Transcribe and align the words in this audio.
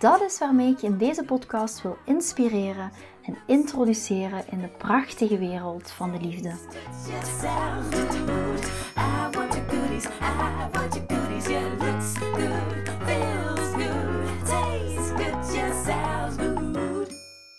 Dat 0.00 0.20
is 0.20 0.38
waarmee 0.38 0.70
ik 0.70 0.78
je 0.78 0.86
in 0.86 0.98
deze 0.98 1.24
podcast 1.24 1.82
wil 1.82 1.96
inspireren 2.04 2.90
en 3.22 3.36
introduceren 3.46 4.44
in 4.50 4.60
de 4.60 4.68
prachtige 4.68 5.38
wereld 5.38 5.90
van 5.90 6.12
de 6.12 6.20
liefde. 6.20 6.48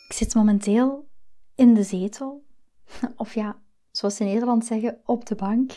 Ik 0.07 0.13
zit 0.13 0.35
momenteel 0.35 1.07
in 1.55 1.73
de 1.73 1.83
zetel. 1.83 2.43
Of 3.15 3.33
ja, 3.33 3.61
zoals 3.91 4.15
ze 4.15 4.23
in 4.23 4.29
Nederland 4.29 4.65
zeggen, 4.65 5.01
op 5.05 5.25
de 5.25 5.35
bank. 5.35 5.71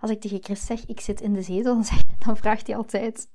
Als 0.00 0.10
ik 0.10 0.20
tegen 0.20 0.42
Chris 0.42 0.66
zeg, 0.66 0.86
ik 0.86 1.00
zit 1.00 1.20
in 1.20 1.32
de 1.32 1.42
zetel, 1.42 1.74
dan, 1.82 1.84
dan 2.26 2.36
vraagt 2.36 2.66
hij 2.66 2.76
altijd, 2.76 3.28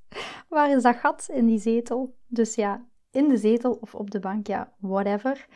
waar 0.47 0.71
is 0.71 0.83
dat 0.83 0.95
gat 0.95 1.27
in 1.31 1.45
die 1.45 1.59
zetel? 1.59 2.15
Dus 2.27 2.55
ja, 2.55 2.85
in 3.11 3.27
de 3.27 3.37
zetel 3.37 3.77
of 3.81 3.95
op 3.95 4.11
de 4.11 4.19
bank, 4.19 4.47
ja, 4.47 4.73
whatever. 4.77 5.47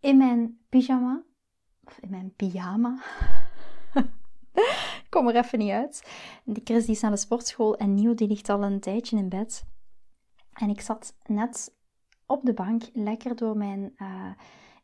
In 0.00 0.16
mijn 0.16 0.58
pyjama, 0.68 1.22
of 1.84 1.98
in 1.98 2.10
mijn 2.10 2.32
pyjama. 2.36 3.02
ik 3.94 5.06
kom 5.10 5.28
er 5.28 5.36
even 5.36 5.58
niet 5.58 5.70
uit. 5.70 6.10
Die 6.44 6.62
Chris 6.64 6.84
die 6.84 6.94
is 6.94 7.00
naar 7.00 7.10
de 7.10 7.16
sportschool 7.16 7.76
en 7.76 7.94
Nieuw 7.94 8.14
die 8.14 8.28
ligt 8.28 8.48
al 8.48 8.62
een 8.62 8.80
tijdje 8.80 9.16
in 9.16 9.28
bed. 9.28 9.64
En 10.52 10.70
ik 10.70 10.80
zat 10.80 11.14
net 11.26 11.74
op 12.26 12.44
de 12.44 12.54
bank 12.54 12.82
lekker 12.92 13.36
door 13.36 13.56
mijn 13.56 13.94
uh, 13.98 14.30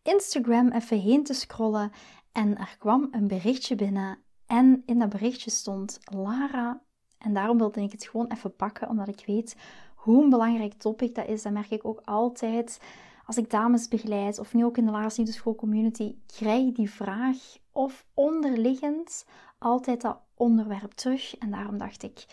Instagram 0.02 0.72
even 0.72 0.98
heen 1.00 1.24
te 1.24 1.34
scrollen. 1.34 1.92
En 2.32 2.58
er 2.58 2.76
kwam 2.78 3.08
een 3.10 3.28
berichtje 3.28 3.74
binnen. 3.74 4.18
En 4.46 4.82
in 4.86 4.98
dat 4.98 5.08
berichtje 5.08 5.50
stond 5.50 5.98
Lara. 6.02 6.82
En 7.18 7.34
daarom 7.34 7.58
wilde 7.58 7.82
ik 7.82 7.92
het 7.92 8.06
gewoon 8.06 8.26
even 8.26 8.56
pakken, 8.56 8.88
omdat 8.88 9.08
ik 9.08 9.22
weet 9.26 9.56
hoe 9.94 10.22
een 10.22 10.30
belangrijk 10.30 10.72
topic 10.72 11.14
dat 11.14 11.28
is. 11.28 11.42
Dat 11.42 11.52
merk 11.52 11.70
ik 11.70 11.84
ook 11.84 12.00
altijd 12.04 12.80
als 13.26 13.36
ik 13.36 13.50
dames 13.50 13.88
begeleid, 13.88 14.38
of 14.38 14.54
nu 14.54 14.64
ook 14.64 14.76
in 14.76 14.84
de 14.84 14.90
Lara's 14.90 15.16
Liefdeschool 15.16 15.54
community, 15.54 16.16
krijg 16.26 16.66
ik 16.66 16.74
die 16.74 16.90
vraag 16.90 17.36
of 17.70 18.06
onderliggend 18.14 19.26
altijd 19.58 20.00
dat 20.00 20.20
onderwerp 20.34 20.92
terug. 20.92 21.38
En 21.38 21.50
daarom 21.50 21.78
dacht 21.78 22.02
ik, 22.02 22.24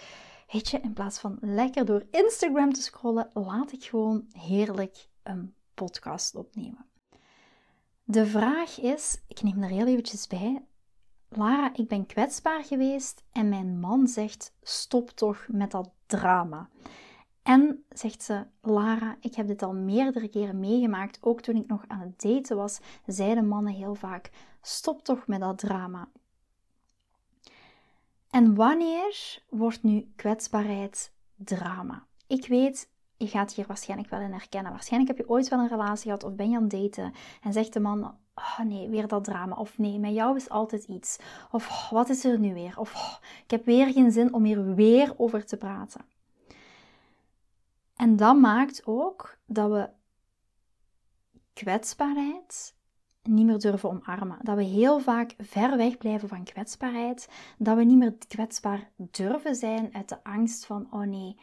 weet 0.51 0.69
je, 0.69 0.79
in 0.79 0.93
plaats 0.93 1.19
van 1.19 1.37
lekker 1.41 1.85
door 1.85 2.05
Instagram 2.11 2.73
te 2.73 2.81
scrollen, 2.81 3.29
laat 3.33 3.71
ik 3.71 3.83
gewoon 3.83 4.25
heerlijk 4.31 5.07
een 5.23 5.53
podcast 5.73 6.35
opnemen. 6.35 6.88
De 8.11 8.25
vraag 8.25 8.79
is, 8.79 9.21
ik 9.27 9.41
neem 9.41 9.63
er 9.63 9.69
heel 9.69 9.87
eventjes 9.87 10.27
bij, 10.27 10.65
Lara, 11.27 11.73
ik 11.73 11.87
ben 11.87 12.05
kwetsbaar 12.05 12.63
geweest 12.63 13.23
en 13.31 13.49
mijn 13.49 13.79
man 13.79 14.07
zegt, 14.07 14.53
stop 14.61 15.09
toch 15.09 15.45
met 15.47 15.71
dat 15.71 15.89
drama. 16.05 16.69
En 17.43 17.83
zegt 17.89 18.23
ze, 18.23 18.45
Lara, 18.61 19.17
ik 19.19 19.35
heb 19.35 19.47
dit 19.47 19.63
al 19.63 19.73
meerdere 19.73 20.27
keren 20.27 20.59
meegemaakt. 20.59 21.17
Ook 21.21 21.41
toen 21.41 21.55
ik 21.55 21.67
nog 21.67 21.83
aan 21.87 21.99
het 21.99 22.21
daten 22.21 22.57
was, 22.57 22.79
zeiden 23.05 23.47
mannen 23.47 23.73
heel 23.73 23.95
vaak: 23.95 24.31
stop 24.61 25.03
toch 25.03 25.27
met 25.27 25.39
dat 25.39 25.57
drama. 25.57 26.09
En 28.29 28.55
wanneer 28.55 29.43
wordt 29.49 29.83
nu 29.83 30.11
kwetsbaarheid 30.15 31.11
drama? 31.35 32.05
Ik 32.27 32.47
weet, 32.47 32.89
je 33.19 33.27
gaat 33.27 33.53
hier 33.53 33.65
waarschijnlijk 33.67 34.09
wel 34.09 34.19
in 34.19 34.31
herkennen. 34.31 34.71
Waarschijnlijk 34.71 35.17
heb 35.17 35.25
je 35.25 35.33
ooit 35.33 35.47
wel 35.47 35.59
een 35.59 35.67
relatie 35.67 36.03
gehad 36.03 36.23
of 36.23 36.35
ben 36.35 36.49
je 36.49 36.55
aan 36.55 36.61
het 36.61 36.71
daten 36.71 37.13
en 37.41 37.53
zegt 37.53 37.73
de 37.73 37.79
man: 37.79 38.15
Oh 38.35 38.59
nee, 38.59 38.89
weer 38.89 39.07
dat 39.07 39.23
drama. 39.23 39.55
Of 39.55 39.77
nee, 39.77 39.99
met 39.99 40.13
jou 40.13 40.35
is 40.35 40.49
altijd 40.49 40.83
iets. 40.83 41.17
Of 41.51 41.69
oh, 41.69 41.91
wat 41.91 42.09
is 42.09 42.25
er 42.25 42.39
nu 42.39 42.53
weer? 42.53 42.79
Of 42.79 42.95
oh, 42.95 43.13
ik 43.43 43.51
heb 43.51 43.65
weer 43.65 43.91
geen 43.93 44.11
zin 44.11 44.33
om 44.33 44.43
hier 44.43 44.75
weer 44.75 45.13
over 45.17 45.45
te 45.45 45.57
praten. 45.57 46.01
En 47.95 48.15
dat 48.15 48.37
maakt 48.37 48.81
ook 48.85 49.37
dat 49.45 49.69
we 49.71 49.89
kwetsbaarheid 51.53 52.75
niet 53.23 53.45
meer 53.45 53.59
durven 53.59 53.89
omarmen. 53.89 54.37
Dat 54.41 54.55
we 54.55 54.63
heel 54.63 54.99
vaak 54.99 55.33
ver 55.37 55.77
weg 55.77 55.97
blijven 55.97 56.29
van 56.29 56.43
kwetsbaarheid. 56.43 57.29
Dat 57.57 57.77
we 57.77 57.83
niet 57.83 57.97
meer 57.97 58.13
kwetsbaar 58.27 58.89
durven 58.95 59.55
zijn 59.55 59.89
uit 59.93 60.09
de 60.09 60.23
angst 60.23 60.65
van: 60.65 60.87
oh 60.91 61.01
nee, 61.01 61.35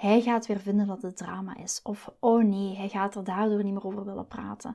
hij 0.00 0.22
gaat 0.22 0.46
weer 0.46 0.60
vinden 0.60 0.86
dat 0.86 1.02
het 1.02 1.16
drama 1.16 1.56
is. 1.56 1.80
Of 1.82 2.12
oh 2.20 2.44
nee, 2.44 2.76
hij 2.76 2.88
gaat 2.88 3.14
er 3.14 3.24
daardoor 3.24 3.64
niet 3.64 3.72
meer 3.72 3.86
over 3.86 4.04
willen 4.04 4.26
praten. 4.26 4.74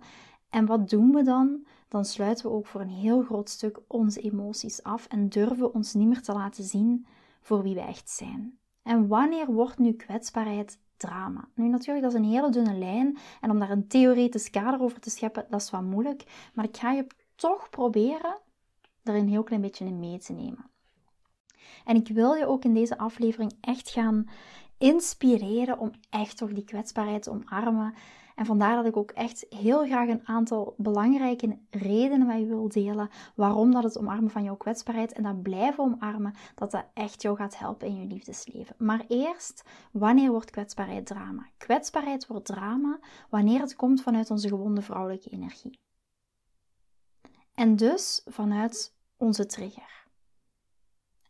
En 0.49 0.65
wat 0.65 0.89
doen 0.89 1.11
we 1.11 1.23
dan? 1.23 1.65
Dan 1.87 2.05
sluiten 2.05 2.45
we 2.45 2.51
ook 2.51 2.65
voor 2.65 2.81
een 2.81 2.89
heel 2.89 3.21
groot 3.23 3.49
stuk 3.49 3.79
onze 3.87 4.21
emoties 4.21 4.83
af 4.83 5.07
en 5.07 5.29
durven 5.29 5.73
ons 5.73 5.93
niet 5.93 6.07
meer 6.07 6.21
te 6.21 6.33
laten 6.33 6.63
zien 6.63 7.05
voor 7.41 7.63
wie 7.63 7.73
we 7.75 7.81
echt 7.81 8.09
zijn. 8.09 8.57
En 8.83 9.07
wanneer 9.07 9.51
wordt 9.51 9.77
nu 9.77 9.93
kwetsbaarheid 9.93 10.79
drama. 10.97 11.47
Nu 11.53 11.67
natuurlijk, 11.67 12.05
dat 12.05 12.13
is 12.13 12.19
een 12.19 12.33
hele 12.33 12.51
dunne 12.51 12.77
lijn 12.77 13.17
en 13.41 13.49
om 13.49 13.59
daar 13.59 13.71
een 13.71 13.87
theoretisch 13.87 14.49
kader 14.49 14.81
over 14.81 14.99
te 14.99 15.09
scheppen, 15.09 15.45
dat 15.49 15.61
is 15.61 15.69
wat 15.69 15.81
moeilijk. 15.81 16.49
Maar 16.53 16.65
ik 16.65 16.77
ga 16.77 16.91
je 16.91 17.07
toch 17.35 17.69
proberen 17.69 18.37
er 19.03 19.15
een 19.15 19.29
heel 19.29 19.43
klein 19.43 19.61
beetje 19.61 19.85
in 19.85 19.99
mee 19.99 20.19
te 20.19 20.33
nemen. 20.33 20.69
En 21.85 21.95
ik 21.95 22.07
wil 22.07 22.33
je 22.33 22.47
ook 22.47 22.63
in 22.63 22.73
deze 22.73 22.97
aflevering 22.97 23.53
echt 23.61 23.89
gaan 23.89 24.25
inspireren 24.85 25.79
om 25.79 25.91
echt 26.09 26.37
toch 26.37 26.53
die 26.53 26.63
kwetsbaarheid 26.63 27.23
te 27.23 27.29
omarmen 27.29 27.93
en 28.35 28.45
vandaar 28.45 28.75
dat 28.75 28.85
ik 28.85 28.97
ook 28.97 29.11
echt 29.11 29.45
heel 29.49 29.85
graag 29.85 30.07
een 30.07 30.27
aantal 30.27 30.73
belangrijke 30.77 31.57
redenen 31.69 32.27
met 32.27 32.47
wil 32.47 32.69
delen 32.69 33.09
waarom 33.35 33.71
dat 33.71 33.83
het 33.83 33.97
omarmen 33.97 34.29
van 34.29 34.43
jouw 34.43 34.55
kwetsbaarheid 34.55 35.13
en 35.13 35.23
dat 35.23 35.41
blijven 35.41 35.83
omarmen, 35.83 36.33
dat 36.55 36.71
dat 36.71 36.85
echt 36.93 37.21
jou 37.21 37.35
gaat 37.35 37.57
helpen 37.57 37.87
in 37.87 37.99
je 37.99 38.05
liefdesleven. 38.05 38.75
Maar 38.77 39.05
eerst, 39.07 39.63
wanneer 39.91 40.31
wordt 40.31 40.51
kwetsbaarheid 40.51 41.05
drama? 41.05 41.49
Kwetsbaarheid 41.57 42.27
wordt 42.27 42.45
drama 42.45 42.99
wanneer 43.29 43.59
het 43.59 43.75
komt 43.75 44.01
vanuit 44.01 44.31
onze 44.31 44.47
gewonde 44.47 44.81
vrouwelijke 44.81 45.29
energie. 45.29 45.79
En 47.53 47.75
dus 47.75 48.21
vanuit 48.25 48.95
onze 49.17 49.45
trigger. 49.45 50.07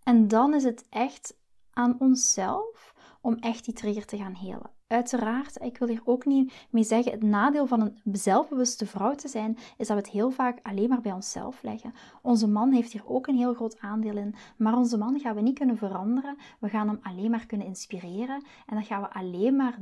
En 0.03 0.27
dan 0.27 0.53
is 0.53 0.63
het 0.63 0.85
echt 0.89 1.37
aan 1.71 1.95
onszelf 1.99 2.94
om 3.25 3.35
echt 3.35 3.65
die 3.65 3.73
trigger 3.73 4.05
te 4.05 4.17
gaan 4.17 4.33
helen. 4.33 4.69
Uiteraard, 4.87 5.61
ik 5.61 5.77
wil 5.77 5.87
hier 5.87 6.01
ook 6.03 6.25
niet 6.25 6.53
mee 6.69 6.83
zeggen, 6.83 7.11
het 7.11 7.23
nadeel 7.23 7.67
van 7.67 7.81
een 7.81 7.99
zelfbewuste 8.11 8.85
vrouw 8.85 9.15
te 9.15 9.27
zijn, 9.27 9.57
is 9.77 9.87
dat 9.87 9.97
we 9.97 10.03
het 10.03 10.11
heel 10.11 10.31
vaak 10.31 10.59
alleen 10.63 10.89
maar 10.89 11.01
bij 11.01 11.11
onszelf 11.11 11.61
leggen. 11.61 11.93
Onze 12.21 12.47
man 12.47 12.71
heeft 12.71 12.91
hier 12.91 13.07
ook 13.07 13.27
een 13.27 13.35
heel 13.35 13.53
groot 13.53 13.79
aandeel 13.79 14.17
in, 14.17 14.35
maar 14.57 14.77
onze 14.77 14.97
man 14.97 15.19
gaan 15.19 15.35
we 15.35 15.41
niet 15.41 15.57
kunnen 15.57 15.77
veranderen. 15.77 16.37
We 16.59 16.69
gaan 16.69 16.87
hem 16.87 16.99
alleen 17.01 17.31
maar 17.31 17.45
kunnen 17.45 17.67
inspireren 17.67 18.43
en 18.65 18.75
dat 18.75 18.85
gaan 18.85 19.01
we 19.01 19.13
alleen 19.13 19.55
maar 19.55 19.79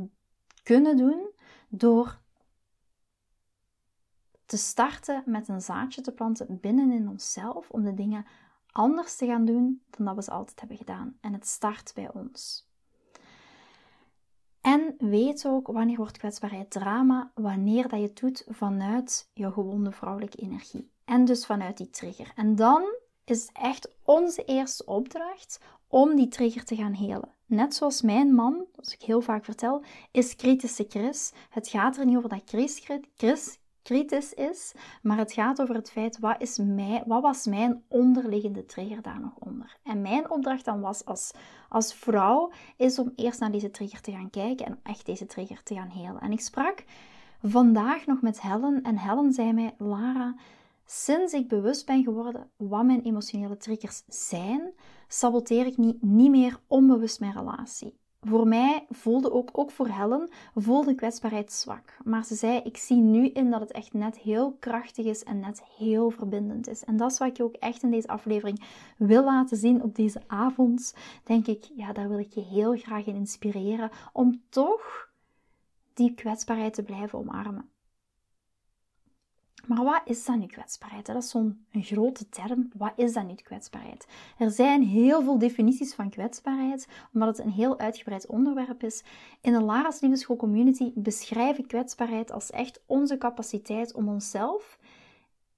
kunnen 0.64 0.98
doen 0.98 1.30
door 1.70 2.22
te 4.46 4.58
starten 4.58 5.24
met 5.26 5.48
een 5.48 5.62
zaadje 5.62 6.02
te 6.02 6.12
planten 6.12 6.60
binnenin 6.62 7.10
onszelf, 7.10 7.70
om 7.70 7.84
de 7.84 7.94
dingen 7.94 8.26
anders 8.72 9.16
te 9.16 9.26
gaan 9.26 9.46
doen 9.46 9.82
dan 9.90 10.06
dat 10.06 10.16
we 10.16 10.24
ze 10.24 10.32
altijd 10.32 10.60
hebben 10.60 10.78
gedaan. 10.78 11.18
En 11.22 11.34
het 11.34 11.48
start 11.48 11.92
bij 11.96 12.14
ons. 12.14 12.72
En 14.64 14.96
weet 14.98 15.46
ook 15.48 15.68
wanneer 15.68 15.98
wordt 15.98 16.18
kwetsbaarheid 16.18 16.72
drama, 16.72 17.32
wanneer 17.34 17.88
dat 17.88 18.00
je 18.00 18.06
het 18.06 18.20
doet 18.20 18.46
vanuit 18.50 19.30
je 19.34 19.52
gewonde 19.52 19.92
vrouwelijke 19.92 20.38
energie. 20.38 20.92
En 21.06 21.26
dus 21.26 21.46
vanuit 21.46 21.78
die 21.78 21.90
trigger. 21.90 22.32
En 22.36 22.56
dan 22.56 22.84
is 23.26 23.50
echt 23.54 23.92
onze 24.04 24.44
eerste 24.44 24.86
opdracht 24.86 25.60
om 25.88 26.16
die 26.16 26.28
trigger 26.28 26.66
te 26.66 26.76
gaan 26.76 26.94
helen. 26.94 27.30
Net 27.46 27.76
zoals 27.76 28.02
mijn 28.02 28.34
man, 28.34 28.66
zoals 28.72 28.94
ik 28.94 29.02
heel 29.02 29.22
vaak 29.22 29.46
vertel, 29.46 29.84
is 30.12 30.36
kritische 30.36 30.86
Chris. 30.90 31.32
Het 31.50 31.68
gaat 31.68 31.98
er 31.98 32.06
niet 32.06 32.18
over 32.18 32.30
dat 32.30 32.42
Chris, 32.46 32.88
Chris 33.16 33.60
kritisch 33.84 34.34
is, 34.34 34.74
maar 35.02 35.18
het 35.18 35.34
gaat 35.34 35.62
over 35.62 35.76
het 35.76 35.92
feit 35.92 36.20
wat, 36.20 36.42
is 36.42 36.58
mij, 36.58 37.04
wat 37.06 37.22
was 37.22 37.46
mijn 37.46 37.84
onderliggende 37.88 38.66
trigger 38.66 39.02
daar 39.02 39.20
nog 39.20 39.34
onder. 39.40 39.78
En 39.84 40.02
mijn 40.02 40.30
opdracht 40.30 40.66
dan 40.66 40.82
was 40.82 41.06
als, 41.06 41.32
als 41.70 41.94
vrouw 41.94 42.52
is 42.78 43.00
om 43.00 43.12
eerst 43.16 43.40
naar 43.40 43.52
deze 43.52 43.72
trigger 43.72 44.02
te 44.02 44.12
gaan 44.12 44.30
kijken 44.30 44.66
en 44.66 44.80
echt 44.84 45.06
deze 45.06 45.26
trigger 45.26 45.64
te 45.64 45.76
gaan 45.76 45.90
helen. 45.90 46.22
En 46.22 46.32
ik 46.32 46.42
sprak 46.42 46.84
vandaag 47.42 48.06
nog 48.06 48.22
met 48.22 48.42
Helen 48.42 48.82
en 48.82 48.98
Helen 48.98 49.34
zei 49.34 49.54
mij, 49.54 49.74
Lara, 49.78 50.36
sinds 50.86 51.34
ik 51.34 51.48
bewust 51.48 51.86
ben 51.86 52.04
geworden 52.04 52.52
wat 52.58 52.86
mijn 52.86 53.02
emotionele 53.02 53.58
triggers 53.58 54.04
zijn, 54.08 54.74
saboteer 55.08 55.66
ik 55.66 55.78
niet, 55.78 56.02
niet 56.02 56.30
meer 56.30 56.60
onbewust 56.68 57.20
mijn 57.20 57.34
relatie. 57.34 58.02
Voor 58.24 58.48
mij 58.48 58.86
voelde 58.90 59.32
ook, 59.32 59.50
ook 59.52 59.72
voor 59.72 59.88
Helen, 59.88 60.30
voelde 60.56 60.96
kwetsbaarheid 60.96 61.52
zwak. 61.52 61.98
Maar 62.04 62.26
ze 62.26 62.36
zei, 62.36 62.62
ik 62.64 62.78
zie 62.78 62.98
nu 62.98 63.28
in 63.28 63.52
dat 63.52 63.60
het 63.60 63.72
echt 63.72 63.94
net 63.94 64.18
heel 64.18 64.56
krachtig 64.60 65.06
is 65.06 65.24
en 65.24 65.40
net 65.40 65.64
heel 65.78 66.10
verbindend 66.10 66.68
is. 66.68 66.84
En 66.84 66.98
dat 66.98 67.12
is 67.12 67.18
wat 67.18 67.28
ik 67.28 67.38
je 67.38 67.44
ook 67.44 67.56
echt 67.56 67.84
in 67.84 67.92
deze 67.92 68.08
aflevering 68.08 68.64
wil 68.98 69.24
laten 69.24 69.58
zien 69.58 69.84
op 69.84 69.96
deze 69.96 70.22
avond. 70.28 70.96
Denk 71.24 71.48
ik, 71.48 71.70
ja, 71.76 71.94
daar 71.94 72.10
wil 72.10 72.20
ik 72.20 72.34
je 72.34 72.44
heel 72.44 72.78
graag 72.78 73.06
in 73.06 73.16
inspireren 73.16 73.90
om 74.14 74.42
toch 74.50 75.10
die 75.94 76.14
kwetsbaarheid 76.14 76.74
te 76.74 76.84
blijven 76.84 77.20
omarmen. 77.20 77.70
Maar 79.68 79.84
wat 79.84 80.02
is 80.06 80.26
dan 80.26 80.40
nu 80.40 80.46
kwetsbaarheid? 80.46 81.06
Dat 81.06 81.16
is 81.16 81.30
zo'n 81.30 81.66
grote 81.72 82.30
term. 82.30 82.70
Wat 82.78 82.94
is 82.96 83.14
dan 83.14 83.28
nu 83.28 83.34
kwetsbaarheid? 83.34 84.08
Er 84.38 84.52
zijn 84.52 84.84
heel 84.84 85.22
veel 85.22 85.38
definities 85.38 85.94
van 85.94 86.10
kwetsbaarheid, 86.10 86.88
omdat 87.14 87.38
het 87.38 87.46
een 87.46 87.52
heel 87.52 87.80
uitgebreid 87.80 88.28
onderwerp 88.28 88.84
is. 88.84 89.04
In 89.42 89.54
de 89.54 89.62
Lara's 89.62 90.00
Liefdeschool 90.00 90.36
Community 90.36 90.92
beschrijf 90.96 91.58
ik 91.58 91.68
kwetsbaarheid 91.68 92.32
als 92.32 92.50
echt 92.50 92.84
onze 92.86 93.18
capaciteit 93.18 93.94
om 93.94 94.08
onszelf 94.08 94.80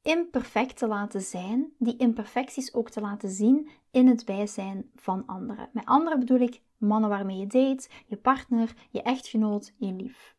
imperfect 0.02 0.78
te 0.78 0.88
laten 0.88 1.22
zijn, 1.22 1.74
die 1.78 1.98
imperfecties 1.98 2.74
ook 2.74 2.90
te 2.90 3.02
laten 3.02 3.30
zien 3.30 3.70
in 3.92 4.08
het 4.08 4.26
bijzijn 4.26 4.90
van 4.96 5.26
anderen. 5.26 5.70
Met 5.72 5.86
anderen 5.86 6.20
bedoel 6.20 6.40
ik 6.40 6.62
mannen 6.78 7.10
waarmee 7.10 7.38
je 7.38 7.48
date, 7.48 7.90
je 8.06 8.18
partner, 8.18 8.74
je 8.90 9.02
echtgenoot, 9.02 9.74
je 9.78 9.94
lief. 9.94 10.35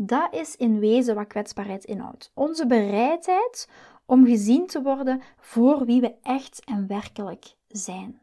Dat 0.00 0.34
is 0.34 0.56
in 0.56 0.78
wezen 0.78 1.14
wat 1.14 1.26
kwetsbaarheid 1.26 1.84
inhoudt. 1.84 2.30
Onze 2.34 2.66
bereidheid 2.66 3.68
om 4.06 4.26
gezien 4.26 4.66
te 4.66 4.82
worden 4.82 5.22
voor 5.36 5.84
wie 5.84 6.00
we 6.00 6.14
echt 6.22 6.64
en 6.64 6.86
werkelijk 6.86 7.54
zijn. 7.68 8.20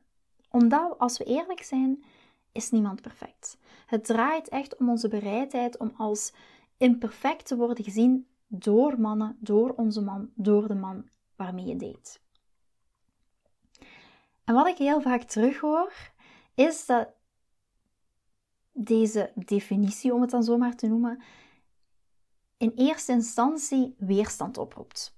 Omdat, 0.50 1.00
als 1.00 1.18
we 1.18 1.24
eerlijk 1.24 1.64
zijn, 1.64 2.04
is 2.52 2.72
niemand 2.72 3.02
perfect. 3.02 3.58
Het 3.86 4.06
draait 4.06 4.50
echt 4.50 4.78
om 4.78 4.90
onze 4.90 5.08
bereidheid 5.08 5.78
om 5.78 5.94
als 5.98 6.34
imperfect 6.78 7.46
te 7.46 7.56
worden 7.56 7.84
gezien 7.84 8.28
door 8.48 9.00
mannen, 9.00 9.38
door 9.40 9.70
onze 9.70 10.02
man, 10.02 10.30
door 10.34 10.68
de 10.68 10.76
man 10.76 11.10
waarmee 11.36 11.66
je 11.66 11.76
date. 11.76 12.18
En 14.44 14.54
wat 14.54 14.68
ik 14.68 14.78
heel 14.78 15.02
vaak 15.02 15.24
terughoor, 15.24 15.94
is 16.54 16.86
dat 16.86 17.08
deze 18.72 19.32
definitie, 19.36 20.14
om 20.14 20.22
het 20.22 20.30
dan 20.30 20.44
zo 20.44 20.58
maar 20.58 20.76
te 20.76 20.88
noemen, 20.88 21.24
in 22.58 22.72
eerste 22.76 23.12
instantie 23.12 23.96
weerstand 23.98 24.58
oproept. 24.58 25.14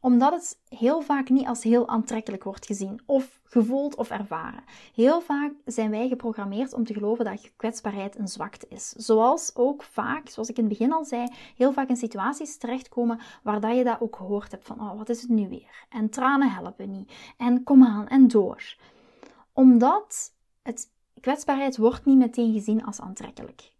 Omdat 0.00 0.32
het 0.32 0.78
heel 0.78 1.00
vaak 1.00 1.28
niet 1.28 1.46
als 1.46 1.62
heel 1.62 1.88
aantrekkelijk 1.88 2.44
wordt 2.44 2.66
gezien, 2.66 3.00
of 3.06 3.40
gevoeld 3.44 3.96
of 3.96 4.10
ervaren. 4.10 4.64
Heel 4.94 5.20
vaak 5.20 5.52
zijn 5.64 5.90
wij 5.90 6.08
geprogrammeerd 6.08 6.72
om 6.72 6.84
te 6.84 6.94
geloven 6.94 7.24
dat 7.24 7.52
kwetsbaarheid 7.56 8.18
een 8.18 8.28
zwakte 8.28 8.66
is. 8.68 8.88
Zoals 8.88 9.56
ook 9.56 9.82
vaak, 9.82 10.28
zoals 10.28 10.48
ik 10.48 10.56
in 10.56 10.64
het 10.64 10.72
begin 10.72 10.92
al 10.92 11.04
zei, 11.04 11.28
heel 11.56 11.72
vaak 11.72 11.88
in 11.88 11.96
situaties 11.96 12.56
terechtkomen 12.56 13.20
waar 13.42 13.60
dat 13.60 13.76
je 13.76 13.84
dat 13.84 14.00
ook 14.00 14.16
gehoord 14.16 14.50
hebt 14.50 14.66
van, 14.66 14.80
oh, 14.80 14.96
wat 14.98 15.08
is 15.08 15.20
het 15.20 15.30
nu 15.30 15.48
weer? 15.48 15.86
En 15.88 16.10
tranen 16.10 16.52
helpen 16.52 16.90
niet. 16.90 17.12
En 17.36 17.62
kom 17.62 17.84
aan 17.84 18.08
en 18.08 18.28
door. 18.28 18.76
Omdat 19.52 20.34
het 20.62 20.92
kwetsbaarheid 21.20 21.76
wordt 21.76 22.04
niet 22.04 22.18
meteen 22.18 22.52
gezien 22.52 22.84
als 22.84 23.00
aantrekkelijk. 23.00 23.73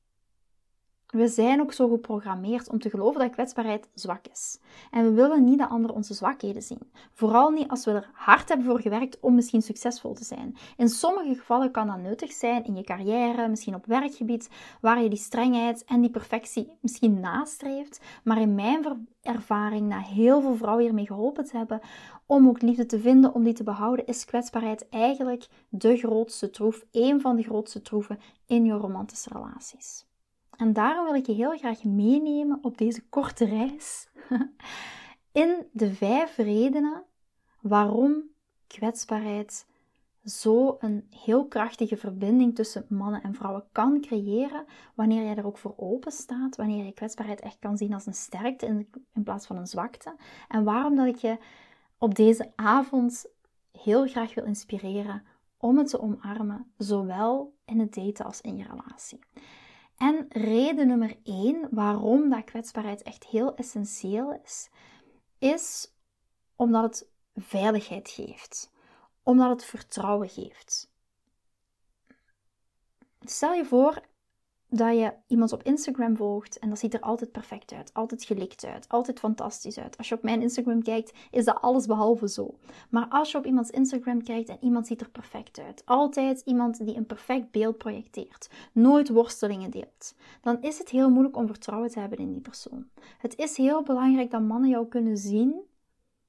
We 1.14 1.28
zijn 1.28 1.60
ook 1.60 1.72
zo 1.72 1.88
geprogrammeerd 1.88 2.68
om 2.68 2.78
te 2.78 2.90
geloven 2.90 3.20
dat 3.20 3.30
kwetsbaarheid 3.30 3.88
zwak 3.94 4.26
is. 4.32 4.58
En 4.90 5.04
we 5.04 5.10
willen 5.10 5.44
niet 5.44 5.58
dat 5.58 5.68
anderen 5.68 5.96
onze 5.96 6.14
zwakheden 6.14 6.62
zien. 6.62 6.90
Vooral 7.12 7.50
niet 7.50 7.68
als 7.68 7.84
we 7.84 7.90
er 7.90 8.10
hard 8.12 8.48
hebben 8.48 8.66
voor 8.66 8.80
gewerkt 8.80 9.20
om 9.20 9.34
misschien 9.34 9.62
succesvol 9.62 10.14
te 10.14 10.24
zijn. 10.24 10.56
In 10.76 10.88
sommige 10.88 11.34
gevallen 11.34 11.70
kan 11.70 11.86
dat 11.86 11.98
nuttig 11.98 12.32
zijn 12.32 12.64
in 12.64 12.76
je 12.76 12.82
carrière, 12.82 13.48
misschien 13.48 13.74
op 13.74 13.86
werkgebied, 13.86 14.48
waar 14.80 15.02
je 15.02 15.08
die 15.08 15.18
strengheid 15.18 15.84
en 15.84 16.00
die 16.00 16.10
perfectie 16.10 16.72
misschien 16.80 17.20
nastreeft. 17.20 18.00
Maar 18.24 18.40
in 18.40 18.54
mijn 18.54 19.08
ervaring, 19.22 19.88
na 19.88 19.98
heel 19.98 20.40
veel 20.40 20.56
vrouwen 20.56 20.84
hiermee 20.84 21.06
geholpen 21.06 21.44
te 21.44 21.56
hebben, 21.56 21.80
om 22.26 22.48
ook 22.48 22.62
liefde 22.62 22.86
te 22.86 23.00
vinden, 23.00 23.34
om 23.34 23.44
die 23.44 23.54
te 23.54 23.64
behouden, 23.64 24.06
is 24.06 24.24
kwetsbaarheid 24.24 24.88
eigenlijk 24.88 25.46
de 25.68 25.96
grootste 25.96 26.50
troef, 26.50 26.84
een 26.90 27.20
van 27.20 27.36
de 27.36 27.42
grootste 27.42 27.82
troeven 27.82 28.18
in 28.46 28.64
je 28.64 28.72
romantische 28.72 29.30
relaties. 29.32 30.06
En 30.56 30.72
daarom 30.72 31.04
wil 31.04 31.14
ik 31.14 31.26
je 31.26 31.32
heel 31.32 31.58
graag 31.58 31.84
meenemen 31.84 32.58
op 32.62 32.78
deze 32.78 33.02
korte 33.08 33.44
reis 33.44 34.08
in 35.32 35.66
de 35.72 35.94
vijf 35.94 36.36
redenen 36.36 37.04
waarom 37.60 38.22
kwetsbaarheid 38.66 39.66
zo 40.24 40.76
een 40.80 41.06
heel 41.10 41.46
krachtige 41.46 41.96
verbinding 41.96 42.54
tussen 42.54 42.86
mannen 42.88 43.22
en 43.22 43.34
vrouwen 43.34 43.64
kan 43.72 44.00
creëren 44.00 44.64
wanneer 44.94 45.22
jij 45.22 45.36
er 45.36 45.46
ook 45.46 45.58
voor 45.58 45.74
open 45.76 46.12
staat, 46.12 46.56
wanneer 46.56 46.84
je 46.84 46.92
kwetsbaarheid 46.92 47.40
echt 47.40 47.58
kan 47.58 47.76
zien 47.76 47.94
als 47.94 48.06
een 48.06 48.14
sterkte 48.14 48.66
in, 49.12 49.24
plaats 49.24 49.46
van 49.46 49.56
een 49.56 49.66
zwakte. 49.66 50.16
En 50.48 50.64
waarom 50.64 50.96
dat 50.96 51.06
ik 51.06 51.16
je 51.16 51.38
op 51.98 52.14
deze 52.14 52.52
avond 52.56 53.26
heel 53.72 54.06
graag 54.06 54.34
wil 54.34 54.44
inspireren 54.44 55.22
om 55.56 55.78
het 55.78 55.88
te 55.88 56.00
omarmen, 56.00 56.72
zowel 56.76 57.54
in 57.64 57.80
het 57.80 57.94
daten 57.94 58.24
als 58.24 58.40
in 58.40 58.56
je 58.56 58.64
relatie. 58.64 59.18
En 59.96 60.26
reden 60.28 60.86
nummer 60.86 61.16
één 61.22 61.68
waarom 61.70 62.30
dat 62.30 62.44
kwetsbaarheid 62.44 63.02
echt 63.02 63.24
heel 63.24 63.54
essentieel 63.54 64.40
is, 64.44 64.68
is 65.38 65.94
omdat 66.56 66.82
het 66.82 67.08
veiligheid 67.34 68.10
geeft. 68.10 68.72
Omdat 69.22 69.50
het 69.50 69.64
vertrouwen 69.64 70.28
geeft. 70.28 70.92
Stel 73.20 73.52
je 73.52 73.64
voor, 73.64 74.02
dat 74.76 74.98
je 74.98 75.12
iemand 75.26 75.52
op 75.52 75.62
Instagram 75.62 76.16
volgt 76.16 76.58
en 76.58 76.68
dat 76.68 76.78
ziet 76.78 76.94
er 76.94 77.00
altijd 77.00 77.32
perfect 77.32 77.72
uit, 77.72 77.90
altijd 77.94 78.24
gelikt 78.24 78.64
uit, 78.64 78.88
altijd 78.88 79.18
fantastisch 79.18 79.78
uit. 79.78 79.96
Als 79.96 80.08
je 80.08 80.14
op 80.14 80.22
mijn 80.22 80.42
Instagram 80.42 80.82
kijkt, 80.82 81.12
is 81.30 81.44
dat 81.44 81.60
alles 81.60 81.86
behalve 81.86 82.28
zo. 82.28 82.58
Maar 82.90 83.06
als 83.08 83.32
je 83.32 83.38
op 83.38 83.46
iemands 83.46 83.70
Instagram 83.70 84.22
kijkt 84.22 84.48
en 84.48 84.58
iemand 84.60 84.86
ziet 84.86 85.00
er 85.00 85.10
perfect 85.10 85.58
uit, 85.58 85.82
altijd 85.84 86.40
iemand 86.40 86.86
die 86.86 86.96
een 86.96 87.06
perfect 87.06 87.50
beeld 87.50 87.78
projecteert, 87.78 88.50
nooit 88.72 89.08
worstelingen 89.08 89.70
deelt, 89.70 90.14
dan 90.40 90.62
is 90.62 90.78
het 90.78 90.88
heel 90.88 91.10
moeilijk 91.10 91.36
om 91.36 91.46
vertrouwen 91.46 91.90
te 91.90 92.00
hebben 92.00 92.18
in 92.18 92.32
die 92.32 92.40
persoon. 92.40 92.86
Het 93.18 93.36
is 93.36 93.56
heel 93.56 93.82
belangrijk 93.82 94.30
dat 94.30 94.42
mannen 94.42 94.70
jou 94.70 94.88
kunnen 94.88 95.16
zien, 95.16 95.60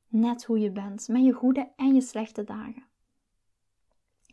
net 0.08 0.46
hoe 0.46 0.60
je 0.60 0.72
bent, 0.72 1.08
met 1.08 1.24
je 1.24 1.32
goede 1.32 1.72
en 1.76 1.94
je 1.94 2.02
slechte 2.02 2.44
dagen. 2.44 2.84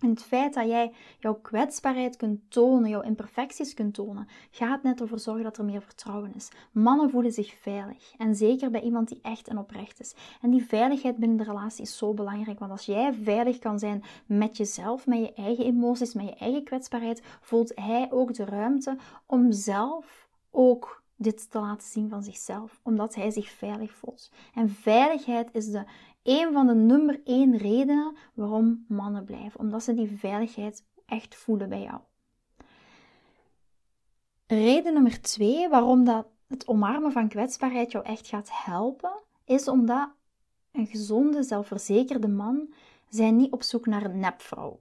En 0.02 0.08
het 0.08 0.22
feit 0.22 0.54
dat 0.54 0.66
jij 0.66 0.92
jouw 1.18 1.34
kwetsbaarheid 1.34 2.16
kunt 2.16 2.40
tonen, 2.48 2.90
jouw 2.90 3.00
imperfecties 3.00 3.74
kunt 3.74 3.94
tonen, 3.94 4.28
gaat 4.50 4.82
net 4.82 5.00
ervoor 5.00 5.18
zorgen 5.18 5.44
dat 5.44 5.58
er 5.58 5.64
meer 5.64 5.82
vertrouwen 5.82 6.34
is. 6.34 6.50
Mannen 6.72 7.10
voelen 7.10 7.32
zich 7.32 7.54
veilig. 7.54 8.14
En 8.18 8.34
zeker 8.34 8.70
bij 8.70 8.80
iemand 8.80 9.08
die 9.08 9.18
echt 9.22 9.48
en 9.48 9.58
oprecht 9.58 10.00
is. 10.00 10.14
En 10.40 10.50
die 10.50 10.64
veiligheid 10.64 11.16
binnen 11.16 11.36
de 11.38 11.44
relatie 11.44 11.82
is 11.82 11.96
zo 11.96 12.14
belangrijk. 12.14 12.58
Want 12.58 12.70
als 12.70 12.86
jij 12.86 13.14
veilig 13.14 13.58
kan 13.58 13.78
zijn 13.78 14.04
met 14.26 14.56
jezelf, 14.56 15.06
met 15.06 15.18
je 15.18 15.32
eigen 15.34 15.64
emoties, 15.64 16.14
met 16.14 16.28
je 16.28 16.34
eigen 16.34 16.64
kwetsbaarheid, 16.64 17.22
voelt 17.40 17.72
hij 17.74 18.08
ook 18.10 18.34
de 18.34 18.44
ruimte 18.44 18.96
om 19.26 19.52
zelf 19.52 20.28
ook 20.50 21.01
dit 21.22 21.50
te 21.50 21.60
laten 21.60 21.88
zien 21.88 22.08
van 22.08 22.22
zichzelf, 22.22 22.80
omdat 22.82 23.14
hij 23.14 23.30
zich 23.30 23.50
veilig 23.50 23.92
voelt. 23.92 24.30
En 24.54 24.70
veiligheid 24.70 25.48
is 25.52 25.70
de 25.70 25.84
een 26.22 26.52
van 26.52 26.66
de 26.66 26.74
nummer 26.74 27.20
één 27.24 27.56
redenen 27.56 28.16
waarom 28.34 28.84
mannen 28.88 29.24
blijven. 29.24 29.60
Omdat 29.60 29.82
ze 29.82 29.94
die 29.94 30.18
veiligheid 30.18 30.84
echt 31.06 31.34
voelen 31.34 31.68
bij 31.68 31.82
jou. 31.82 32.00
Reden 34.46 34.92
nummer 34.92 35.20
twee 35.20 35.68
waarom 35.68 36.04
dat 36.04 36.26
het 36.48 36.66
omarmen 36.66 37.12
van 37.12 37.28
kwetsbaarheid 37.28 37.92
jou 37.92 38.04
echt 38.04 38.26
gaat 38.26 38.48
helpen, 38.52 39.12
is 39.44 39.68
omdat 39.68 40.10
een 40.72 40.86
gezonde, 40.86 41.42
zelfverzekerde 41.42 42.28
man 42.28 42.72
zijn 43.08 43.36
niet 43.36 43.52
op 43.52 43.62
zoek 43.62 43.86
naar 43.86 44.04
een 44.04 44.18
nepvrouw. 44.18 44.80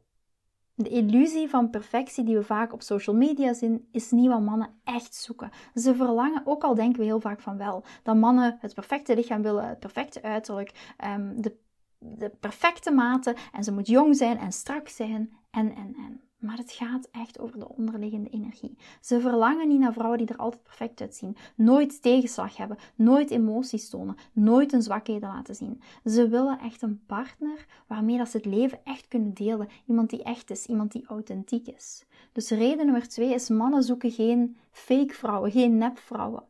De 0.84 0.90
illusie 0.90 1.50
van 1.50 1.70
perfectie 1.70 2.24
die 2.24 2.36
we 2.36 2.44
vaak 2.44 2.74
op 2.74 2.82
social 2.82 3.16
media 3.16 3.54
zien, 3.54 3.88
is 3.92 4.12
niet 4.12 4.28
wat 4.28 4.42
mannen 4.42 4.74
echt 4.84 5.16
zoeken. 5.16 5.50
Ze 5.74 5.96
verlangen, 5.96 6.42
ook 6.46 6.64
al 6.64 6.76
denken 6.76 7.00
we 7.00 7.06
heel 7.06 7.20
vaak 7.20 7.40
van 7.40 7.58
wel, 7.58 7.84
dat 8.04 8.16
mannen 8.16 8.58
het 8.60 8.74
perfecte 8.74 9.16
lichaam 9.16 9.42
willen, 9.42 9.68
het 9.68 9.80
perfecte 9.80 10.22
uiterlijk, 10.22 10.94
ehm, 10.98 11.42
de, 11.42 11.56
de 11.98 12.30
perfecte 12.30 12.92
mate 12.92 13.36
en 13.52 13.64
ze 13.64 13.72
moet 13.72 13.88
jong 13.88 14.16
zijn 14.16 14.38
en 14.38 14.52
strak 14.52 14.88
zijn 14.88 15.32
en, 15.52 15.76
en, 15.76 15.96
en. 15.96 16.22
Maar 16.42 16.58
het 16.58 16.72
gaat 16.72 17.08
echt 17.12 17.40
over 17.40 17.60
de 17.60 17.70
onderliggende 17.70 18.30
energie. 18.30 18.78
Ze 19.02 19.20
verlangen 19.20 19.68
niet 19.68 19.80
naar 19.80 19.94
vrouwen 19.94 20.18
die 20.18 20.28
er 20.28 20.38
altijd 20.38 20.64
perfect 20.64 21.02
uitzien, 21.02 21.38
nooit 21.56 22.02
tegenslag 22.02 22.58
hebben, 22.58 22.78
nooit 22.96 23.32
emoties 23.32 23.90
tonen, 23.90 24.16
nooit 24.34 24.74
een 24.74 24.82
zwakheden 24.82 25.30
laten 25.30 25.56
zien. 25.56 25.82
Ze 26.06 26.28
willen 26.28 26.60
echt 26.60 26.82
een 26.82 27.02
partner 27.06 27.66
waarmee 27.88 28.18
dat 28.18 28.30
ze 28.30 28.38
het 28.38 28.46
leven 28.46 28.80
echt 28.84 29.08
kunnen 29.08 29.34
delen. 29.34 29.70
Iemand 29.88 30.10
die 30.10 30.24
echt 30.24 30.50
is, 30.50 30.66
iemand 30.66 30.92
die 30.92 31.06
authentiek 31.06 31.68
is. 31.68 32.06
Dus 32.32 32.50
reden 32.50 32.86
nummer 32.86 33.08
twee 33.08 33.34
is: 33.34 33.50
mannen 33.50 33.84
zoeken 33.84 34.12
geen 34.12 34.58
fake 34.72 35.14
vrouwen, 35.14 35.52
geen 35.52 35.78
nepvrouwen. 35.78 36.44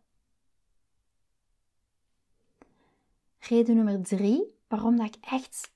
Reden 3.40 3.76
nummer 3.76 4.02
drie, 4.02 4.56
waarom 4.68 4.98
dat 4.98 5.16
ik 5.16 5.18
echt 5.22 5.72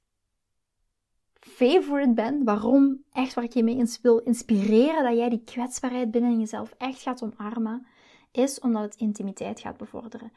favorite 1.56 2.14
ben, 2.14 2.44
waarom 2.44 3.04
echt 3.12 3.34
waar 3.34 3.44
ik 3.44 3.54
je 3.54 3.64
mee 3.64 3.84
wil 4.02 4.18
inspireren 4.18 5.04
dat 5.04 5.18
jij 5.18 5.30
die 5.30 5.44
kwetsbaarheid 5.44 6.12
binnen 6.12 6.40
jezelf 6.40 6.74
echt 6.78 7.02
gaat 7.02 7.24
omarmen, 7.24 7.86
is 8.32 8.60
omdat 8.60 8.84
het 8.84 8.96
intimiteit 8.96 9.60
gaat 9.60 9.78
bevorderen. 9.78 10.32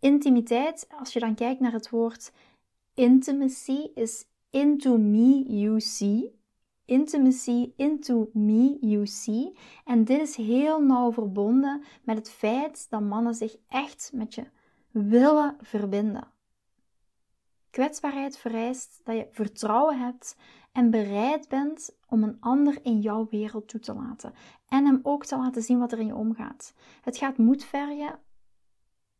Intimiteit, 0.00 0.88
als 0.98 1.12
je 1.12 1.20
dan 1.20 1.34
kijkt 1.34 1.60
naar 1.60 1.72
het 1.72 1.90
woord 1.90 2.32
intimacy, 2.94 3.88
is 3.94 4.24
into 4.50 4.98
me 4.98 5.42
you 5.46 5.80
see. 5.80 6.42
Intimacy, 6.84 7.72
into 7.76 8.30
me 8.32 8.76
you 8.80 9.06
see. 9.06 9.58
En 9.84 10.04
dit 10.04 10.20
is 10.20 10.36
heel 10.36 10.82
nauw 10.82 11.12
verbonden 11.12 11.82
met 12.02 12.16
het 12.16 12.30
feit 12.30 12.86
dat 12.90 13.00
mannen 13.00 13.34
zich 13.34 13.56
echt 13.68 14.10
met 14.14 14.34
je 14.34 14.44
willen 14.90 15.56
verbinden. 15.60 16.33
Kwetsbaarheid 17.74 18.38
vereist 18.38 19.00
dat 19.04 19.16
je 19.16 19.28
vertrouwen 19.30 19.98
hebt 19.98 20.36
en 20.72 20.90
bereid 20.90 21.48
bent 21.48 21.96
om 22.08 22.22
een 22.22 22.36
ander 22.40 22.78
in 22.82 23.00
jouw 23.00 23.26
wereld 23.30 23.68
toe 23.68 23.80
te 23.80 23.94
laten. 23.94 24.34
En 24.68 24.84
hem 24.84 25.00
ook 25.02 25.24
te 25.24 25.36
laten 25.36 25.62
zien 25.62 25.78
wat 25.78 25.92
er 25.92 25.98
in 25.98 26.06
je 26.06 26.14
omgaat. 26.14 26.74
Het 27.02 27.16
gaat 27.16 27.38
moed 27.38 27.64
vergen 27.64 28.18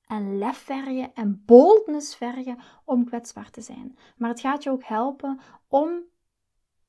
en 0.07 0.39
lef 0.39 0.57
vergen 0.57 1.15
en 1.15 1.43
boldness 1.47 2.17
vergen 2.17 2.59
om 2.85 3.05
kwetsbaar 3.05 3.51
te 3.51 3.61
zijn. 3.61 3.99
Maar 4.17 4.31
het 4.31 4.41
gaat 4.41 4.63
je 4.63 4.71
ook 4.71 4.85
helpen 4.85 5.41
om 5.69 6.03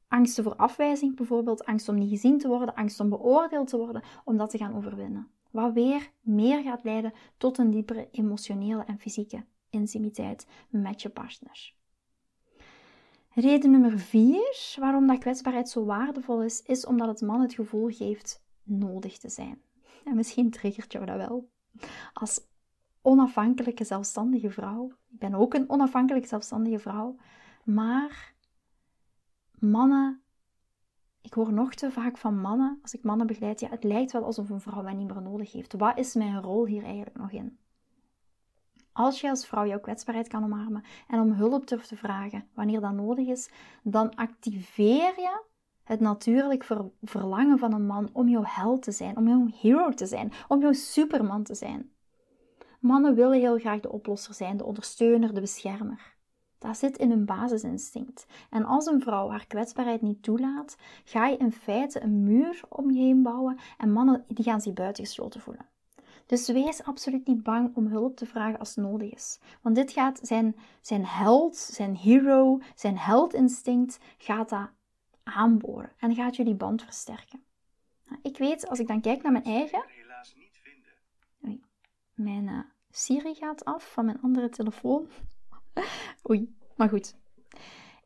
angsten 0.08 0.44
voor 0.44 0.56
afwijzing, 0.56 1.16
bijvoorbeeld 1.16 1.66
angst 1.66 1.90
om 1.90 1.96
niet 1.96 2.10
gezien 2.10 2.38
te 2.38 2.48
worden, 2.48 2.76
angst 2.76 3.00
om 3.00 3.10
beoordeeld 3.10 3.68
te 3.68 3.78
worden, 3.78 4.04
om 4.24 4.38
dat 4.38 4.50
te 4.50 4.58
gaan 4.58 4.76
overwinnen. 4.76 5.32
Wat 5.52 5.74
weer 5.74 6.12
meer 6.22 6.62
gaat 6.62 6.84
leiden 6.84 7.14
tot 7.38 7.58
een 7.58 7.72
diepere 7.72 8.08
emotionele 8.12 8.84
en 8.84 9.00
fysieke 9.00 9.46
intimiteit 9.76 10.48
met 10.70 11.02
je 11.02 11.10
partner. 11.10 11.74
Reden 13.30 13.72
nummer 13.72 14.00
vier 14.00 14.76
waarom 14.80 15.08
dat 15.08 15.18
kwetsbaarheid 15.18 15.70
zo 15.70 15.86
waardevol 15.86 16.44
is, 16.44 16.62
is 16.62 16.86
omdat 16.86 17.08
het 17.08 17.22
man 17.22 17.42
het 17.42 17.54
gevoel 17.54 17.90
geeft 17.90 18.44
nodig 18.64 19.18
te 19.18 19.30
zijn. 19.30 19.62
En 20.04 20.16
misschien 20.16 20.50
triggert 20.50 20.92
jou 20.92 21.06
dat 21.06 21.16
wel. 21.16 21.50
Als 22.14 22.48
onafhankelijke 23.02 23.84
zelfstandige 23.84 24.50
vrouw, 24.50 24.88
ik 25.12 25.20
ben 25.20 25.34
ook 25.34 25.54
een 25.54 25.70
onafhankelijke 25.70 26.28
zelfstandige 26.28 26.80
vrouw, 26.80 27.16
maar 27.64 28.34
mannen, 29.60 30.22
ik 31.22 31.34
hoor 31.34 31.54
nog 31.54 31.74
te 31.74 31.92
vaak 31.92 32.18
van 32.18 32.40
mannen, 32.40 32.80
als 32.82 32.94
ik 32.94 33.04
mannen 33.04 33.28
begeleid, 33.28 33.60
ja, 33.60 33.70
het 33.70 33.84
lijkt 33.84 34.12
wel 34.12 34.24
alsof 34.24 34.50
een 34.50 34.62
vrouw 34.62 34.84
mij 34.84 34.94
niet 34.94 35.14
meer 35.14 35.22
nodig 35.22 35.52
heeft. 35.52 35.74
Wat 35.74 35.98
is 35.98 36.14
mijn 36.14 36.42
rol 36.42 36.66
hier 36.66 36.84
eigenlijk 36.84 37.18
nog 37.18 37.32
in? 37.32 37.58
Als 38.98 39.22
je 39.22 39.30
als 39.30 39.48
vrouw 39.48 39.66
jouw 39.66 39.80
kwetsbaarheid 39.80 40.28
kan 40.28 40.44
omarmen 40.44 40.84
en 41.08 41.20
om 41.20 41.32
hulp 41.32 41.68
durft 41.68 41.88
te 41.88 41.96
vragen 41.96 42.48
wanneer 42.54 42.82
dat 42.82 42.92
nodig 42.94 43.28
is, 43.28 43.50
dan 43.84 44.16
activeer 44.16 45.14
je 45.20 45.44
het 45.84 46.00
natuurlijk 46.00 46.68
verlangen 47.02 47.60
van 47.60 47.74
een 47.74 47.86
man 47.86 48.10
om 48.14 48.28
jouw 48.30 48.44
held 48.46 48.84
te 48.84 48.92
zijn, 48.92 49.18
om 49.18 49.28
jouw 49.28 49.48
hero 49.62 49.90
te 49.90 50.06
zijn, 50.06 50.32
om 50.48 50.62
jouw 50.62 50.74
superman 50.74 51.44
te 51.44 51.56
zijn. 51.56 51.92
Mannen 52.80 53.16
willen 53.16 53.40
heel 53.40 53.58
graag 53.58 53.80
de 53.80 53.92
oplosser 53.92 54.34
zijn, 54.34 54.58
de 54.58 54.66
ondersteuner, 54.66 55.34
de 55.34 55.42
beschermer. 55.42 56.16
Dat 56.58 56.78
zit 56.78 56.98
in 56.98 57.10
hun 57.10 57.26
basisinstinct. 57.26 58.26
En 58.50 58.66
als 58.66 58.86
een 58.86 59.02
vrouw 59.02 59.30
haar 59.30 59.48
kwetsbaarheid 59.48 60.02
niet 60.02 60.24
toelaat, 60.24 60.78
ga 61.04 61.28
je 61.28 61.38
in 61.38 61.52
feite 61.52 62.02
een 62.02 62.24
muur 62.24 62.62
om 62.70 62.92
je 62.92 63.00
heen 63.00 63.24
bouwen 63.24 63.60
en 63.78 63.92
mannen 63.92 64.26
die 64.28 64.46
gaan 64.46 64.62
zich 64.62 64.74
buitengesloten 64.74 65.42
voelen. 65.42 65.75
Dus 66.26 66.48
wees 66.48 66.84
absoluut 66.84 67.28
niet 67.28 67.44
bang 67.44 67.76
om 67.76 67.88
hulp 67.88 68.18
te 68.18 68.26
vragen 68.26 68.60
als 68.60 68.76
het 68.76 68.86
nodig 68.86 69.12
is. 69.14 69.40
Want 69.62 69.76
dit 69.76 69.92
gaat 69.92 70.20
zijn, 70.22 70.56
zijn 70.82 71.06
held, 71.06 71.56
zijn 71.56 71.96
hero, 71.96 72.60
zijn 72.76 72.98
heldinstinct 72.98 73.98
gaat 74.18 74.50
dat 74.50 74.70
aanboren. 75.24 75.92
En 75.98 76.16
gaat 76.16 76.36
jullie 76.36 76.56
band 76.56 76.84
versterken. 76.84 77.44
Nou, 78.06 78.20
ik 78.22 78.38
weet, 78.38 78.68
als 78.68 78.80
ik 78.80 78.88
dan 78.88 79.02
kijk 79.02 79.24
naar 79.24 79.32
mijn 79.32 79.44
eigen... 79.44 79.84
Helaas 79.88 80.36
niet 80.36 80.60
vinden. 80.64 80.92
Oei, 81.46 81.62
mijn 82.14 82.48
uh, 82.48 82.60
Siri 82.90 83.36
gaat 83.36 83.66
af 83.66 83.92
van 83.92 84.06
mijn 84.06 84.22
andere 84.22 84.50
telefoon. 84.50 85.10
Oei, 86.30 86.56
maar 86.76 86.90
goed. 86.90 87.16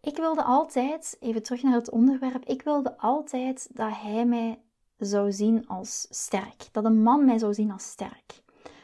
Ik 0.01 0.15
wilde 0.15 0.43
altijd, 0.43 1.17
even 1.19 1.43
terug 1.43 1.63
naar 1.63 1.73
het 1.73 1.89
onderwerp, 1.89 2.45
ik 2.45 2.61
wilde 2.61 2.97
altijd 2.97 3.69
dat 3.73 3.91
hij 3.95 4.25
mij 4.25 4.59
zou 4.99 5.31
zien 5.31 5.67
als 5.67 6.07
sterk. 6.09 6.67
Dat 6.71 6.85
een 6.85 7.03
man 7.03 7.25
mij 7.25 7.37
zou 7.37 7.53
zien 7.53 7.71
als 7.71 7.83
sterk. 7.83 8.41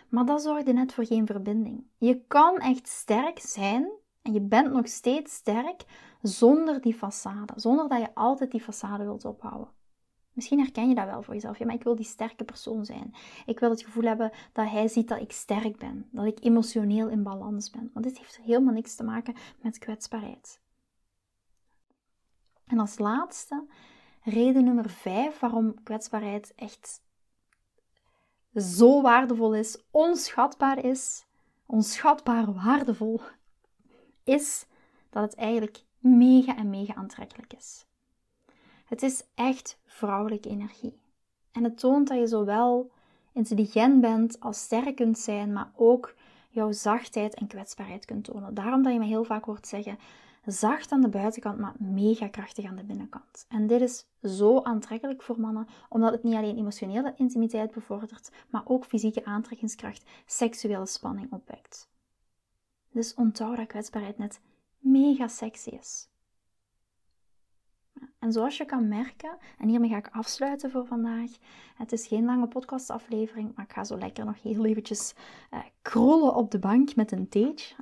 Maar 0.09 0.25
dat 0.25 0.41
zorgde 0.41 0.73
net 0.73 0.93
voor 0.93 1.05
geen 1.05 1.25
verbinding. 1.25 1.83
Je 1.97 2.21
kan 2.27 2.57
echt 2.57 2.87
sterk 2.87 3.39
zijn 3.39 3.89
en 4.21 4.33
je 4.33 4.41
bent 4.41 4.71
nog 4.71 4.87
steeds 4.87 5.33
sterk 5.33 5.85
zonder 6.21 6.81
die 6.81 6.95
façade. 6.95 7.55
Zonder 7.55 7.89
dat 7.89 7.99
je 7.99 8.15
altijd 8.15 8.51
die 8.51 8.61
façade 8.61 9.03
wilt 9.03 9.25
ophouden. 9.25 9.73
Misschien 10.33 10.59
herken 10.59 10.89
je 10.89 10.95
dat 10.95 11.05
wel 11.05 11.21
voor 11.21 11.33
jezelf. 11.33 11.57
Ja, 11.57 11.65
maar 11.65 11.75
ik 11.75 11.83
wil 11.83 11.95
die 11.95 12.05
sterke 12.05 12.43
persoon 12.43 12.85
zijn. 12.85 13.13
Ik 13.45 13.59
wil 13.59 13.69
het 13.69 13.83
gevoel 13.83 14.03
hebben 14.03 14.31
dat 14.53 14.69
hij 14.69 14.87
ziet 14.87 15.07
dat 15.07 15.21
ik 15.21 15.31
sterk 15.31 15.77
ben. 15.77 16.09
Dat 16.11 16.25
ik 16.25 16.43
emotioneel 16.43 17.09
in 17.09 17.23
balans 17.23 17.69
ben. 17.69 17.89
Want 17.93 18.05
dit 18.05 18.17
heeft 18.17 18.37
helemaal 18.37 18.73
niks 18.73 18.95
te 18.95 19.03
maken 19.03 19.35
met 19.61 19.77
kwetsbaarheid. 19.77 20.61
En 22.65 22.79
als 22.79 22.97
laatste 22.97 23.65
reden 24.25 24.63
nummer 24.63 24.89
vijf 24.89 25.39
waarom 25.39 25.83
kwetsbaarheid 25.83 26.53
echt 26.55 27.01
zo 28.55 29.01
waardevol 29.01 29.55
is, 29.55 29.77
onschatbaar 29.91 30.85
is, 30.85 31.25
onschatbaar 31.65 32.53
waardevol, 32.53 33.21
is 34.23 34.65
dat 35.09 35.23
het 35.23 35.35
eigenlijk 35.35 35.83
mega 35.97 36.57
en 36.57 36.69
mega 36.69 36.93
aantrekkelijk 36.93 37.53
is. 37.53 37.85
Het 38.85 39.03
is 39.03 39.23
echt 39.35 39.79
vrouwelijke 39.85 40.49
energie. 40.49 40.99
En 41.51 41.63
het 41.63 41.77
toont 41.77 42.07
dat 42.07 42.17
je 42.17 42.27
zowel 42.27 42.91
intelligent 43.33 44.01
bent 44.01 44.39
als 44.39 44.59
sterk 44.59 44.95
kunt 44.95 45.17
zijn, 45.17 45.53
maar 45.53 45.71
ook 45.75 46.15
jouw 46.49 46.71
zachtheid 46.71 47.33
en 47.33 47.47
kwetsbaarheid 47.47 48.05
kunt 48.05 48.23
tonen. 48.23 48.53
Daarom 48.53 48.83
dat 48.83 48.93
je 48.93 48.99
me 48.99 49.05
heel 49.05 49.23
vaak 49.23 49.45
hoort 49.45 49.67
zeggen: 49.67 49.99
zacht 50.45 50.91
aan 50.91 51.01
de 51.01 51.09
buitenkant, 51.09 51.59
maar 51.59 51.73
mega 51.77 52.27
krachtig 52.27 52.65
aan 52.65 52.75
de 52.75 52.83
binnenkant. 52.83 53.45
En 53.49 53.67
dit 53.67 53.81
is 53.81 54.07
zo 54.23 54.61
aantrekkelijk 54.61 55.21
voor 55.21 55.39
mannen, 55.39 55.67
omdat 55.89 56.11
het 56.11 56.23
niet 56.23 56.35
alleen 56.35 56.57
emotionele 56.57 57.13
intimiteit 57.17 57.71
bevordert, 57.71 58.31
maar 58.49 58.61
ook 58.65 58.85
fysieke 58.85 59.25
aantrekkingskracht, 59.25 60.09
seksuele 60.25 60.85
spanning 60.85 61.31
opwekt. 61.31 61.89
Dus 62.91 63.13
onthoud 63.13 63.57
dat 63.57 63.67
kwetsbaarheid 63.67 64.17
net 64.17 64.39
mega 64.79 65.27
sexy 65.27 65.69
is. 65.69 66.09
En 68.19 68.31
zoals 68.31 68.57
je 68.57 68.65
kan 68.65 68.87
merken, 68.87 69.37
en 69.57 69.67
hiermee 69.67 69.89
ga 69.89 69.97
ik 69.97 70.09
afsluiten 70.11 70.71
voor 70.71 70.85
vandaag. 70.85 71.31
Het 71.75 71.91
is 71.91 72.07
geen 72.07 72.25
lange 72.25 72.47
podcastaflevering, 72.47 73.55
maar 73.55 73.65
ik 73.65 73.71
ga 73.71 73.83
zo 73.83 73.97
lekker 73.97 74.25
nog 74.25 74.41
heel 74.41 74.65
eventjes 74.65 75.13
uh, 75.53 75.59
krollen 75.81 76.35
op 76.35 76.51
de 76.51 76.59
bank 76.59 76.95
met 76.95 77.11
een 77.11 77.29
theetje. 77.29 77.75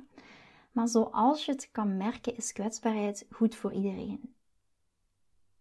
Maar 0.74 0.88
zoals 0.88 1.44
je 1.44 1.52
het 1.52 1.68
kan 1.72 1.96
merken, 1.96 2.36
is 2.36 2.52
kwetsbaarheid 2.52 3.26
goed 3.30 3.54
voor 3.54 3.72
iedereen. 3.72 4.34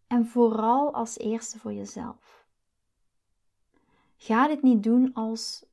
En 0.07 0.27
vooral 0.27 0.93
als 0.93 1.17
eerste 1.17 1.59
voor 1.59 1.73
jezelf. 1.73 2.45
Ga 4.17 4.47
dit 4.47 4.61
niet 4.61 4.83
doen 4.83 5.13
als: 5.13 5.65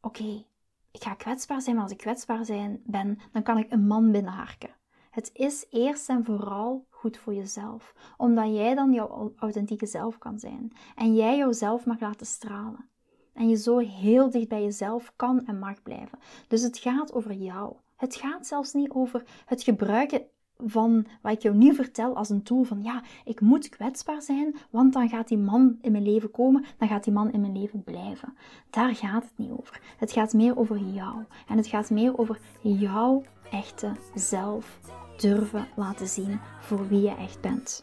oké, 0.00 0.44
ik 0.90 1.02
ga 1.02 1.14
kwetsbaar 1.14 1.60
zijn, 1.60 1.74
maar 1.74 1.84
als 1.84 1.92
ik 1.92 1.98
kwetsbaar 1.98 2.44
zijn 2.44 2.82
ben, 2.84 3.18
dan 3.32 3.42
kan 3.42 3.58
ik 3.58 3.72
een 3.72 3.86
man 3.86 4.12
binnenharken. 4.12 4.74
Het 5.10 5.30
is 5.32 5.66
eerst 5.70 6.08
en 6.08 6.24
vooral 6.24 6.86
goed 6.90 7.16
voor 7.16 7.34
jezelf, 7.34 7.94
omdat 8.16 8.54
jij 8.54 8.74
dan 8.74 8.92
jouw 8.92 9.32
authentieke 9.36 9.86
zelf 9.86 10.18
kan 10.18 10.38
zijn 10.38 10.72
en 10.94 11.14
jij 11.14 11.36
jouzelf 11.36 11.86
mag 11.86 12.00
laten 12.00 12.26
stralen. 12.26 12.88
En 13.32 13.48
je 13.48 13.56
zo 13.56 13.78
heel 13.78 14.30
dicht 14.30 14.48
bij 14.48 14.62
jezelf 14.62 15.12
kan 15.16 15.46
en 15.46 15.58
mag 15.58 15.82
blijven. 15.82 16.18
Dus 16.48 16.62
het 16.62 16.78
gaat 16.78 17.12
over 17.12 17.32
jou. 17.32 17.76
Het 17.98 18.14
gaat 18.14 18.46
zelfs 18.46 18.72
niet 18.72 18.90
over 18.90 19.22
het 19.46 19.62
gebruiken 19.62 20.22
van 20.56 21.06
wat 21.22 21.32
ik 21.32 21.42
jou 21.42 21.56
nu 21.56 21.74
vertel 21.74 22.16
als 22.16 22.28
een 22.28 22.42
tool 22.42 22.62
van 22.62 22.82
ja, 22.82 23.02
ik 23.24 23.40
moet 23.40 23.68
kwetsbaar 23.68 24.22
zijn, 24.22 24.56
want 24.70 24.92
dan 24.92 25.08
gaat 25.08 25.28
die 25.28 25.38
man 25.38 25.78
in 25.80 25.92
mijn 25.92 26.04
leven 26.04 26.30
komen, 26.30 26.64
dan 26.78 26.88
gaat 26.88 27.04
die 27.04 27.12
man 27.12 27.32
in 27.32 27.40
mijn 27.40 27.58
leven 27.58 27.84
blijven. 27.84 28.36
Daar 28.70 28.94
gaat 28.94 29.22
het 29.22 29.38
niet 29.38 29.50
over. 29.50 29.80
Het 29.96 30.12
gaat 30.12 30.32
meer 30.32 30.58
over 30.58 30.78
jou. 30.78 31.24
En 31.48 31.56
het 31.56 31.66
gaat 31.66 31.90
meer 31.90 32.18
over 32.18 32.40
jouw 32.62 33.22
echte 33.50 33.92
zelf 34.14 34.78
durven 35.16 35.68
laten 35.76 36.06
zien 36.06 36.40
voor 36.60 36.88
wie 36.88 37.00
je 37.00 37.14
echt 37.14 37.40
bent. 37.40 37.82